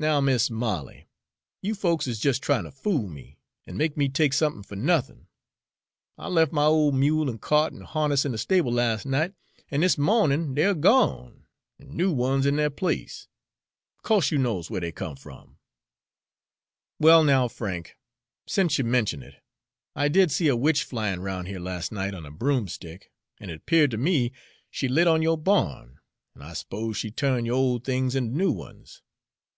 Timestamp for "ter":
2.66-2.70, 23.90-23.96